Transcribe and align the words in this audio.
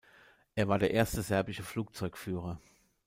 Er 0.55 0.67
war 0.67 0.79
der 0.79 0.89
erste 0.89 1.21
serbische 1.21 1.61
Flugzeugführer. 1.61 2.59